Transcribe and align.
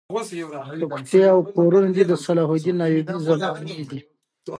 که 0.05 0.79
کوڅې 0.91 1.21
او 1.33 1.39
که 1.45 1.51
کورونه 1.57 1.89
دي 1.95 2.03
د 2.07 2.11
صلاح 2.25 2.49
الدین 2.53 2.77
ایوبي 2.85 3.13
زمانې 3.25 3.83
دي. 3.89 3.99